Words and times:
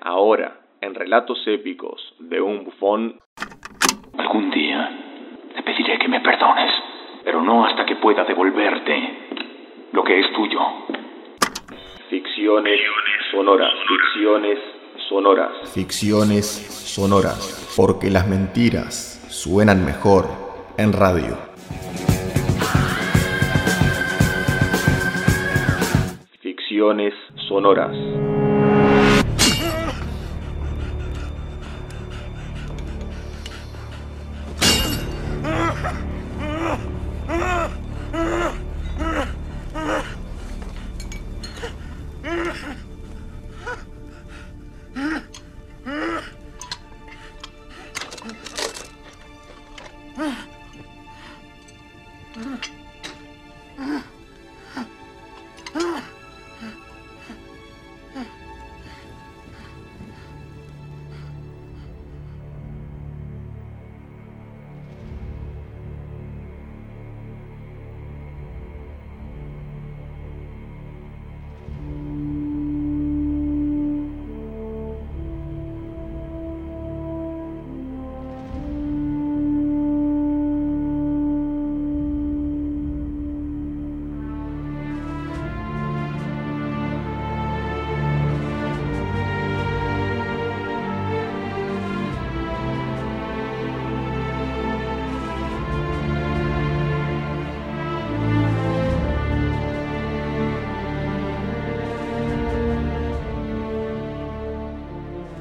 Ahora, 0.00 0.60
en 0.80 0.94
relatos 0.94 1.38
épicos 1.46 2.14
de 2.18 2.40
un 2.40 2.64
bufón... 2.64 3.20
Algún 4.16 4.50
día 4.50 4.90
te 5.54 5.62
pediré 5.62 5.98
que 5.98 6.08
me 6.08 6.20
perdones, 6.20 6.70
pero 7.24 7.42
no 7.42 7.66
hasta 7.66 7.84
que 7.84 7.96
pueda 7.96 8.24
devolverte 8.24 8.94
lo 9.92 10.04
que 10.04 10.20
es 10.20 10.26
tuyo. 10.32 10.60
Ficciones 12.10 12.80
sonoras, 13.32 13.72
ficciones 13.88 14.58
sonoras. 15.08 15.52
Ficciones 15.72 16.46
sonoras, 16.46 17.74
porque 17.76 18.10
las 18.10 18.28
mentiras 18.28 19.26
suenan 19.28 19.84
mejor 19.84 20.26
en 20.76 20.92
radio. 20.92 21.53
Sonoras. 27.48 27.94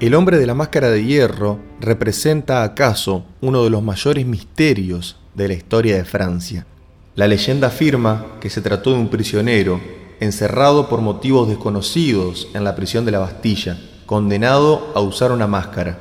El 0.00 0.14
hombre 0.14 0.38
de 0.38 0.46
la 0.46 0.54
máscara 0.54 0.90
de 0.90 1.04
hierro 1.04 1.58
representa 1.80 2.62
acaso 2.62 3.24
uno 3.40 3.64
de 3.64 3.70
los 3.70 3.82
mayores 3.82 4.24
misterios 4.26 5.20
de 5.34 5.48
la 5.48 5.54
historia 5.54 5.96
de 5.96 6.04
Francia. 6.04 6.66
La 7.16 7.26
leyenda 7.26 7.66
afirma 7.66 8.24
que 8.40 8.48
se 8.48 8.62
trató 8.62 8.92
de 8.92 9.00
un 9.00 9.08
prisionero 9.08 9.80
encerrado 10.20 10.88
por 10.88 11.00
motivos 11.00 11.48
desconocidos 11.48 12.48
en 12.54 12.62
la 12.62 12.76
prisión 12.76 13.04
de 13.06 13.10
la 13.10 13.18
Bastilla, 13.18 13.76
condenado 14.06 14.92
a 14.94 15.00
usar 15.00 15.32
una 15.32 15.48
máscara. 15.48 15.98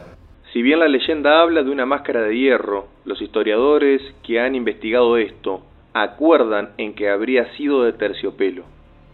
Si 0.53 0.61
bien 0.61 0.77
la 0.77 0.87
leyenda 0.87 1.41
habla 1.41 1.63
de 1.63 1.71
una 1.71 1.87
máscara 1.87 2.21
de 2.21 2.37
hierro, 2.37 2.87
los 3.03 3.19
historiadores 3.19 4.03
que 4.21 4.39
han 4.39 4.53
investigado 4.53 5.17
esto 5.17 5.61
acuerdan 5.93 6.69
en 6.77 6.93
que 6.93 7.09
habría 7.09 7.51
sido 7.57 7.81
de 7.81 7.93
terciopelo. 7.93 8.63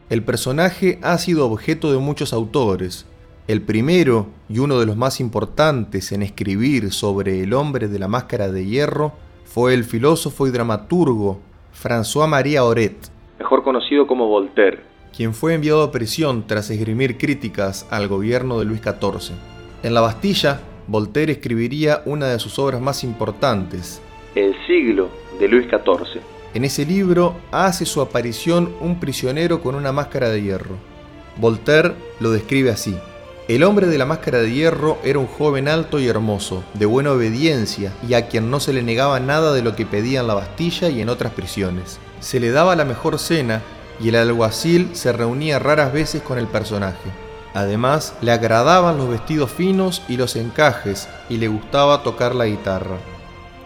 El 0.09 0.23
personaje 0.23 0.99
ha 1.01 1.17
sido 1.19 1.49
objeto 1.49 1.93
de 1.93 1.99
muchos 1.99 2.33
autores, 2.33 3.07
el 3.47 3.61
primero 3.61 4.27
y 4.47 4.59
uno 4.59 4.79
de 4.79 4.85
los 4.85 4.95
más 4.95 5.19
importantes 5.19 6.11
en 6.11 6.23
escribir 6.23 6.91
sobre 6.93 7.43
el 7.43 7.53
hombre 7.53 7.87
de 7.87 7.99
la 7.99 8.07
máscara 8.07 8.49
de 8.49 8.65
hierro 8.65 9.13
fue 9.43 9.73
el 9.73 9.83
filósofo 9.83 10.47
y 10.47 10.51
dramaturgo 10.51 11.39
François-Marie 11.73 12.57
Aurette, 12.57 13.09
mejor 13.39 13.63
conocido 13.63 14.07
como 14.07 14.27
Voltaire, 14.27 14.79
quien 15.15 15.33
fue 15.33 15.53
enviado 15.53 15.83
a 15.83 15.91
prisión 15.91 16.47
tras 16.47 16.69
esgrimir 16.69 17.17
críticas 17.17 17.85
al 17.89 18.07
gobierno 18.07 18.59
de 18.59 18.65
Luis 18.65 18.81
XIV. 18.81 19.35
En 19.83 19.93
la 19.93 20.01
Bastilla, 20.01 20.61
Voltaire 20.87 21.33
escribiría 21.33 22.01
una 22.05 22.27
de 22.27 22.39
sus 22.39 22.57
obras 22.59 22.81
más 22.81 23.03
importantes, 23.03 24.01
El 24.35 24.55
siglo 24.65 25.09
de 25.39 25.49
Luis 25.49 25.67
XIV. 25.67 26.21
En 26.53 26.63
ese 26.63 26.85
libro 26.85 27.35
hace 27.51 27.85
su 27.85 27.99
aparición 27.99 28.73
un 28.79 28.99
prisionero 28.99 29.61
con 29.61 29.75
una 29.75 29.91
máscara 29.91 30.29
de 30.29 30.41
hierro. 30.41 30.75
Voltaire 31.37 31.93
lo 32.19 32.31
describe 32.31 32.69
así. 32.69 32.95
El 33.49 33.65
hombre 33.65 33.87
de 33.87 33.97
la 33.97 34.05
máscara 34.05 34.37
de 34.37 34.53
hierro 34.53 34.97
era 35.03 35.19
un 35.19 35.27
joven 35.27 35.67
alto 35.67 35.99
y 35.99 36.07
hermoso, 36.07 36.63
de 36.75 36.85
buena 36.85 37.11
obediencia 37.11 37.91
y 38.07 38.13
a 38.13 38.29
quien 38.29 38.49
no 38.49 38.61
se 38.61 38.71
le 38.71 38.83
negaba 38.83 39.19
nada 39.19 39.51
de 39.51 39.61
lo 39.61 39.75
que 39.75 39.85
pedía 39.85 40.21
en 40.21 40.27
la 40.27 40.33
Bastilla 40.33 40.87
y 40.87 41.01
en 41.01 41.09
otras 41.09 41.33
prisiones. 41.33 41.99
Se 42.21 42.39
le 42.39 42.51
daba 42.51 42.77
la 42.77 42.85
mejor 42.85 43.19
cena 43.19 43.61
y 43.99 44.07
el 44.07 44.15
alguacil 44.15 44.91
se 44.93 45.11
reunía 45.11 45.59
raras 45.59 45.91
veces 45.91 46.21
con 46.21 46.37
el 46.37 46.47
personaje. 46.47 47.09
Además, 47.53 48.13
le 48.21 48.31
agradaban 48.31 48.95
los 48.95 49.09
vestidos 49.09 49.51
finos 49.51 50.03
y 50.07 50.15
los 50.15 50.37
encajes 50.37 51.09
y 51.27 51.35
le 51.35 51.49
gustaba 51.49 52.01
tocar 52.01 52.35
la 52.35 52.45
guitarra. 52.45 52.95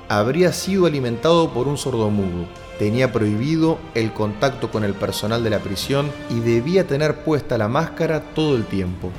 Habría 0.10 0.54
sido 0.54 0.88
alimentado 0.88 1.54
por 1.54 1.68
un 1.68 1.78
sordomudo. 1.78 2.48
Tenía 2.80 3.12
prohibido 3.12 3.78
el 3.94 4.12
contacto 4.12 4.72
con 4.72 4.84
el 4.84 4.96
personal 4.96 5.44
de 5.44 5.52
la 5.52 5.60
prisión 5.60 6.12
y 6.32 6.40
debía 6.40 6.88
tener 6.88 7.24
puesta 7.24 7.60
la 7.60 7.68
máscara 7.68 8.22
todo 8.34 8.56
el 8.56 8.66
tiempo. 8.66 9.12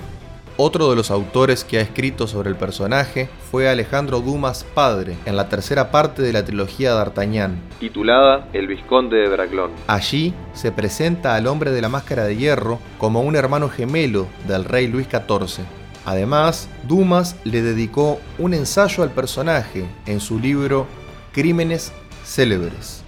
Otro 0.60 0.90
de 0.90 0.96
los 0.96 1.12
autores 1.12 1.62
que 1.62 1.78
ha 1.78 1.82
escrito 1.82 2.26
sobre 2.26 2.50
el 2.50 2.56
personaje 2.56 3.28
fue 3.48 3.68
Alejandro 3.68 4.18
Dumas 4.18 4.64
padre, 4.64 5.14
en 5.24 5.36
la 5.36 5.48
tercera 5.48 5.92
parte 5.92 6.20
de 6.20 6.32
la 6.32 6.44
trilogía 6.44 6.94
d'Artagnan, 6.94 7.60
titulada 7.78 8.48
El 8.52 8.66
Visconde 8.66 9.18
de 9.18 9.28
Braglón. 9.28 9.70
Allí 9.86 10.34
se 10.54 10.72
presenta 10.72 11.36
al 11.36 11.46
hombre 11.46 11.70
de 11.70 11.80
la 11.80 11.88
máscara 11.88 12.24
de 12.24 12.36
hierro 12.36 12.80
como 12.98 13.20
un 13.20 13.36
hermano 13.36 13.68
gemelo 13.68 14.26
del 14.48 14.64
rey 14.64 14.88
Luis 14.88 15.06
XIV. 15.06 15.64
Además, 16.04 16.68
Dumas 16.88 17.40
le 17.44 17.62
dedicó 17.62 18.18
un 18.36 18.52
ensayo 18.52 19.04
al 19.04 19.12
personaje 19.12 19.84
en 20.06 20.18
su 20.18 20.40
libro 20.40 20.88
Crímenes 21.30 21.92
Célebres. 22.24 23.04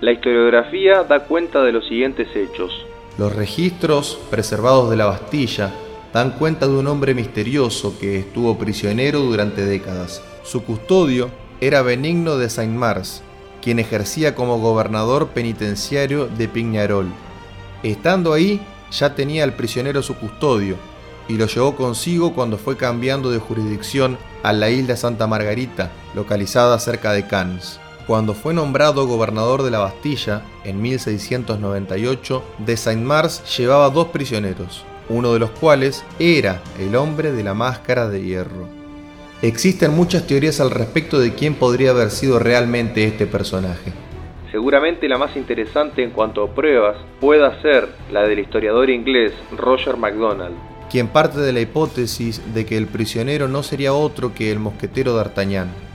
La 0.00 0.10
historiografía 0.10 1.04
da 1.04 1.20
cuenta 1.20 1.62
de 1.62 1.70
los 1.70 1.86
siguientes 1.86 2.34
hechos. 2.34 2.72
Los 3.18 3.34
registros 3.34 4.18
preservados 4.30 4.88
de 4.88 4.96
la 4.96 5.04
Bastilla 5.04 5.72
dan 6.14 6.32
cuenta 6.32 6.66
de 6.66 6.74
un 6.74 6.86
hombre 6.86 7.14
misterioso 7.14 7.94
que 7.98 8.18
estuvo 8.18 8.58
prisionero 8.58 9.20
durante 9.20 9.64
décadas. 9.64 10.22
Su 10.44 10.64
custodio 10.64 11.30
era 11.60 11.82
Benigno 11.82 12.36
de 12.36 12.48
Saint-Mars, 12.48 13.22
quien 13.60 13.78
ejercía 13.78 14.34
como 14.34 14.58
gobernador 14.58 15.28
penitenciario 15.28 16.26
de 16.26 16.48
Pignarol. 16.48 17.06
Estando 17.82 18.32
ahí, 18.32 18.60
ya 18.90 19.14
tenía 19.14 19.44
al 19.44 19.54
prisionero 19.54 20.02
su 20.02 20.16
custodio 20.16 20.76
y 21.28 21.34
lo 21.34 21.46
llevó 21.46 21.76
consigo 21.76 22.34
cuando 22.34 22.58
fue 22.58 22.76
cambiando 22.76 23.30
de 23.30 23.38
jurisdicción 23.38 24.18
a 24.42 24.52
la 24.52 24.70
isla 24.70 24.96
Santa 24.96 25.26
Margarita, 25.26 25.90
localizada 26.14 26.78
cerca 26.78 27.12
de 27.12 27.26
Cannes. 27.26 27.78
Cuando 28.06 28.34
fue 28.34 28.52
nombrado 28.52 29.06
gobernador 29.06 29.62
de 29.62 29.70
la 29.70 29.78
Bastilla 29.78 30.42
en 30.64 30.82
1698, 30.82 32.42
de 32.58 32.76
Saint-Mars 32.76 33.56
llevaba 33.56 33.90
dos 33.90 34.08
prisioneros, 34.08 34.84
uno 35.08 35.32
de 35.32 35.38
los 35.38 35.50
cuales 35.50 36.04
era 36.18 36.60
el 36.80 36.96
hombre 36.96 37.30
de 37.30 37.44
la 37.44 37.54
máscara 37.54 38.08
de 38.08 38.22
hierro. 38.22 38.66
Existen 39.40 39.92
muchas 39.92 40.26
teorías 40.26 40.60
al 40.60 40.72
respecto 40.72 41.20
de 41.20 41.34
quién 41.34 41.54
podría 41.54 41.90
haber 41.90 42.10
sido 42.10 42.40
realmente 42.40 43.04
este 43.04 43.26
personaje. 43.26 43.92
Seguramente 44.50 45.08
la 45.08 45.16
más 45.18 45.36
interesante 45.36 46.02
en 46.02 46.10
cuanto 46.10 46.42
a 46.42 46.52
pruebas 46.52 46.96
pueda 47.20 47.62
ser 47.62 47.88
la 48.10 48.22
del 48.22 48.40
historiador 48.40 48.90
inglés 48.90 49.32
Roger 49.56 49.96
MacDonald, 49.96 50.56
quien 50.90 51.06
parte 51.06 51.38
de 51.38 51.52
la 51.52 51.60
hipótesis 51.60 52.42
de 52.52 52.66
que 52.66 52.76
el 52.76 52.86
prisionero 52.86 53.46
no 53.46 53.62
sería 53.62 53.94
otro 53.94 54.34
que 54.34 54.50
el 54.50 54.58
mosquetero 54.58 55.14
d'Artagnan 55.14 55.91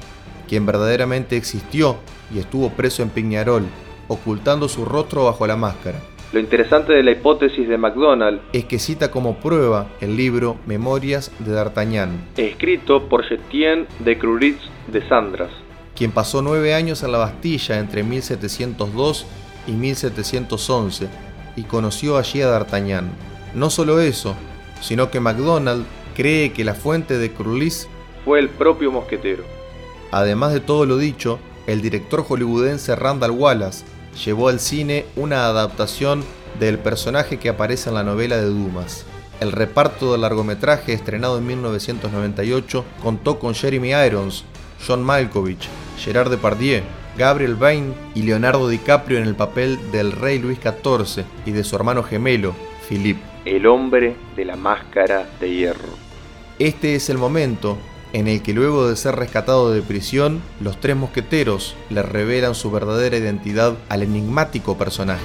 quien 0.48 0.66
verdaderamente 0.66 1.38
existió 1.38 1.98
y 2.34 2.40
estuvo 2.40 2.70
preso 2.72 3.04
en 3.04 3.10
Piñarol, 3.10 3.66
ocultando 4.08 4.68
su 4.68 4.86
rostro 4.86 5.26
bajo 5.26 5.46
la 5.46 5.56
máscara. 5.56 6.00
Lo 6.34 6.40
interesante 6.40 6.92
de 6.92 7.04
la 7.04 7.12
hipótesis 7.12 7.70
de 7.70 7.78
MacDonald 7.78 8.42
es 8.52 8.66
que 8.66 8.80
cita 8.80 9.12
como 9.12 9.38
prueba 9.38 9.88
el 10.02 10.18
libro 10.18 10.58
Memorias 10.66 11.32
de 11.40 11.54
D'Artagnan, 11.54 12.28
escrito 12.36 13.08
por 13.08 13.24
Jetien 13.24 13.88
de 14.00 14.18
Cruritz 14.18 14.60
de 14.88 15.08
Sandras, 15.08 15.52
quien 15.96 16.12
pasó 16.12 16.42
nueve 16.42 16.74
años 16.74 17.02
en 17.04 17.14
la 17.14 17.18
Bastilla 17.18 17.80
entre 17.80 18.04
1702 18.04 19.26
y 19.68 19.72
1711 19.72 21.08
y 21.56 21.64
conoció 21.64 22.18
allí 22.18 22.42
a 22.42 22.48
D'Artagnan. 22.48 23.10
No 23.56 23.70
solo 23.70 24.02
eso, 24.02 24.36
sino 24.82 25.10
que 25.10 25.22
MacDonald 25.22 25.86
cree 26.14 26.52
que 26.52 26.66
la 26.66 26.74
fuente 26.74 27.18
de 27.18 27.32
Curlis 27.32 27.88
fue 28.26 28.40
el 28.40 28.50
propio 28.50 28.92
mosquetero. 28.92 29.57
Además 30.12 30.54
de 30.54 30.60
todo 30.60 30.86
lo 30.86 30.98
dicho, 30.98 31.40
el 31.68 31.82
director 31.82 32.24
hollywoodense 32.24 32.96
Randall 32.96 33.32
Wallace 33.32 33.86
llevó 34.24 34.50
al 34.50 34.60
cine 34.60 35.06
una 35.16 35.46
adaptación 35.48 36.24
del 36.60 36.80
personaje 36.80 37.38
que 37.38 37.50
aparece 37.50 37.90
en 37.90 37.96
la 37.96 38.04
novela 38.04 38.38
de 38.38 38.46
Dumas. 38.46 39.06
El 39.40 39.52
reparto 39.52 40.12
del 40.12 40.22
largometraje, 40.22 40.94
estrenado 40.94 41.38
en 41.38 41.46
1998, 41.46 42.86
contó 43.04 43.38
con 43.38 43.54
Jeremy 43.54 43.92
Irons, 43.92 44.46
John 44.86 45.04
Malkovich, 45.04 45.68
Gerard 46.00 46.32
Depardieu, 46.32 46.82
Gabriel 47.18 47.56
Byrne 47.56 47.94
y 48.16 48.24
Leonardo 48.24 48.70
DiCaprio 48.70 49.18
en 49.18 49.26
el 49.26 49.36
papel 49.36 49.80
del 49.92 50.12
rey 50.12 50.40
Luis 50.40 50.60
XIV 50.60 51.26
y 51.46 51.52
de 51.52 51.64
su 51.64 51.76
hermano 51.76 52.04
gemelo, 52.04 52.54
Philippe. 52.88 53.22
El 53.46 53.66
hombre 53.68 54.16
de 54.36 54.46
la 54.46 54.56
máscara 54.56 55.28
de 55.40 55.54
hierro. 55.54 55.90
Este 56.60 56.96
es 56.96 57.10
el 57.10 57.18
momento 57.18 57.78
en 58.18 58.28
el 58.28 58.42
que 58.42 58.52
luego 58.52 58.90
de 58.90 58.96
ser 58.96 59.16
rescatado 59.16 59.72
de 59.72 59.84
prisión, 59.84 60.42
los 60.60 60.82
tres 60.82 60.96
mosqueteros 60.96 61.76
le 61.92 62.02
revelan 62.02 62.56
su 62.56 62.72
verdadera 62.72 63.16
identidad 63.16 63.76
al 63.90 64.02
enigmático 64.02 64.76
personaje. 64.76 65.22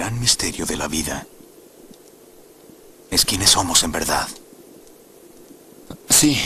Gran 0.00 0.18
misterio 0.18 0.64
de 0.64 0.78
la 0.78 0.88
vida 0.88 1.26
es 3.10 3.26
quiénes 3.26 3.50
somos 3.50 3.82
en 3.82 3.92
verdad. 3.92 4.26
Sí. 6.08 6.40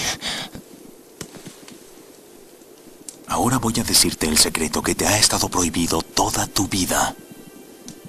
Ahora 3.28 3.58
voy 3.58 3.74
a 3.78 3.84
decirte 3.84 4.26
el 4.26 4.38
secreto 4.38 4.82
que 4.82 4.96
te 4.96 5.06
ha 5.06 5.16
estado 5.18 5.48
prohibido 5.48 6.02
toda 6.02 6.48
tu 6.48 6.66
vida. 6.66 7.14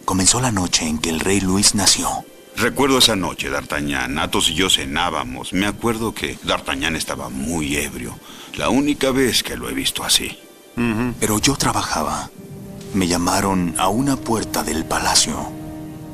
Comenzó 0.03 0.41
la 0.41 0.51
noche 0.51 0.87
en 0.87 0.97
que 0.97 1.11
el 1.11 1.19
rey 1.19 1.41
Luis 1.41 1.75
nació. 1.75 2.25
Recuerdo 2.55 2.97
esa 2.97 3.15
noche, 3.15 3.51
D'Artagnan. 3.51 4.17
Athos 4.17 4.49
y 4.49 4.55
yo 4.55 4.71
cenábamos. 4.71 5.53
Me 5.53 5.67
acuerdo 5.67 6.15
que 6.15 6.39
D'Artagnan 6.41 6.95
estaba 6.95 7.29
muy 7.29 7.75
ebrio. 7.75 8.17
La 8.55 8.69
única 8.69 9.11
vez 9.11 9.43
que 9.43 9.57
lo 9.57 9.69
he 9.69 9.73
visto 9.75 10.03
así. 10.03 10.39
Pero 11.19 11.37
yo 11.37 11.55
trabajaba 11.55 12.31
me 12.95 13.07
llamaron 13.07 13.75
a 13.77 13.89
una 13.89 14.15
puerta 14.15 14.63
del 14.63 14.85
palacio, 14.85 15.51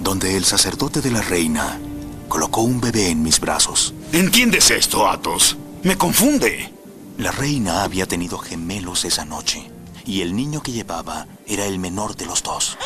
donde 0.02 0.36
el 0.36 0.46
sacerdote 0.46 1.02
de 1.02 1.12
la 1.12 1.22
reina 1.22 1.80
colocó 2.28 2.62
un 2.62 2.82
bebé 2.82 3.10
en 3.10 3.22
mis 3.22 3.40
brazos. 3.40 3.94
¿Entiendes 4.12 4.72
esto, 4.72 5.08
Athos? 5.08 5.58
Me 5.84 5.98
confunde. 5.98 6.74
La 7.18 7.32
reina 7.32 7.84
había 7.84 8.08
tenido 8.08 8.40
gemelos 8.40 9.06
esa 9.06 9.26
noche, 9.26 9.70
y 10.06 10.22
el 10.22 10.36
niño 10.36 10.62
que 10.62 10.72
llevaba 10.72 11.28
era 11.46 11.66
el 11.66 11.78
menor 11.78 12.16
de 12.16 12.26
los 12.26 12.42
dos. 12.42 12.78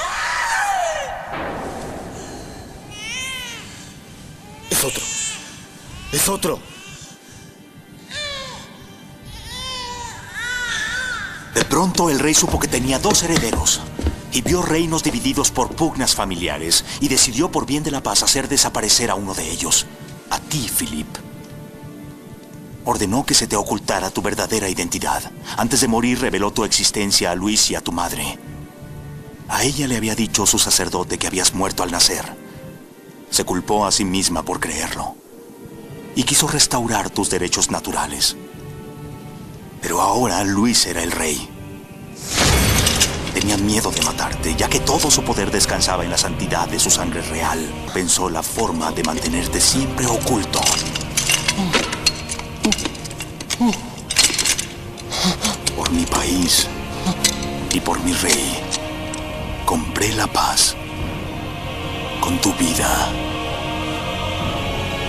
Es 4.69 4.83
otro. 4.83 5.03
Es 6.11 6.29
otro. 6.29 6.59
De 11.55 11.63
pronto 11.63 12.09
el 12.09 12.19
rey 12.19 12.33
supo 12.33 12.59
que 12.59 12.67
tenía 12.67 12.99
dos 12.99 13.23
herederos 13.23 13.79
y 14.33 14.41
vio 14.41 14.61
reinos 14.61 15.03
divididos 15.03 15.51
por 15.51 15.73
pugnas 15.73 16.13
familiares 16.13 16.83
y 16.99 17.07
decidió 17.07 17.49
por 17.49 17.65
bien 17.65 17.81
de 17.81 17.91
la 17.91 18.03
paz 18.03 18.23
hacer 18.23 18.49
desaparecer 18.49 19.09
a 19.09 19.15
uno 19.15 19.33
de 19.33 19.49
ellos, 19.49 19.85
a 20.29 20.37
ti, 20.37 20.67
Philip. 20.77 21.07
Ordenó 22.83 23.25
que 23.25 23.33
se 23.33 23.47
te 23.47 23.55
ocultara 23.55 24.09
tu 24.09 24.21
verdadera 24.21 24.67
identidad. 24.67 25.31
Antes 25.55 25.79
de 25.79 25.87
morir 25.87 26.19
reveló 26.19 26.51
tu 26.51 26.65
existencia 26.65 27.31
a 27.31 27.35
Luis 27.35 27.71
y 27.71 27.75
a 27.75 27.81
tu 27.81 27.93
madre. 27.93 28.37
A 29.47 29.63
ella 29.63 29.87
le 29.87 29.95
había 29.95 30.13
dicho 30.13 30.45
su 30.45 30.59
sacerdote 30.59 31.17
que 31.17 31.27
habías 31.27 31.53
muerto 31.53 31.83
al 31.83 31.91
nacer. 31.91 32.35
Se 33.29 33.45
culpó 33.45 33.85
a 33.85 33.93
sí 33.93 34.03
misma 34.03 34.43
por 34.43 34.59
creerlo 34.59 35.15
y 36.15 36.23
quiso 36.23 36.49
restaurar 36.49 37.09
tus 37.09 37.29
derechos 37.29 37.71
naturales. 37.71 38.35
Pero 39.85 40.01
ahora 40.01 40.43
Luis 40.43 40.87
era 40.87 41.03
el 41.03 41.11
rey. 41.11 41.47
Tenía 43.35 43.55
miedo 43.55 43.91
de 43.91 44.01
matarte, 44.01 44.55
ya 44.55 44.67
que 44.67 44.79
todo 44.79 45.11
su 45.11 45.21
poder 45.21 45.51
descansaba 45.51 46.03
en 46.03 46.09
la 46.09 46.17
santidad 46.17 46.67
de 46.67 46.79
su 46.79 46.89
sangre 46.89 47.21
real. 47.21 47.59
Pensó 47.93 48.27
la 48.31 48.41
forma 48.41 48.91
de 48.91 49.03
mantenerte 49.03 49.61
siempre 49.61 50.07
oculto. 50.07 50.59
Por 55.75 55.91
mi 55.91 56.07
país 56.07 56.67
y 57.71 57.79
por 57.79 58.03
mi 58.03 58.13
rey, 58.13 58.59
compré 59.67 60.15
la 60.15 60.25
paz 60.25 60.75
con 62.21 62.41
tu 62.41 62.51
vida 62.55 63.07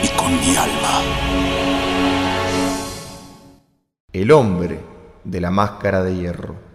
y 0.02 0.08
con 0.08 0.38
mi 0.38 0.54
alma 0.54 2.15
el 4.22 4.32
hombre 4.32 4.80
de 5.24 5.40
la 5.42 5.50
máscara 5.50 6.02
de 6.02 6.16
hierro. 6.16 6.65